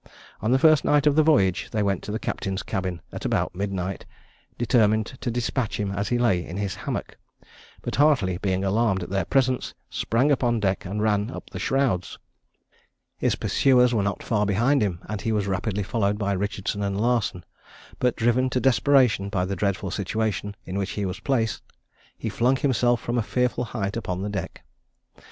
[0.41, 3.53] On the first night of the voyage, they went to the captain's cabin at about
[3.53, 4.03] midnight,
[4.57, 7.19] determined to despatch him as he lay in his hammock;
[7.83, 12.17] but Hartley being alarmed at their presence, sprang upon deck and ran up the shrouds.
[13.19, 16.99] His pursuers were not far behind him, and he was rapidly followed by Richardson and
[16.99, 17.45] Larson;
[17.99, 21.61] but, driven to desperation by the dreadful situation in which he was placed,
[22.17, 24.63] he flung himself from a fearful height upon the deck.